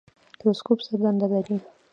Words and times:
تلسکوپ 0.39 0.79
څه 0.87 0.93
دنده 1.01 1.27
لري؟ 1.33 1.57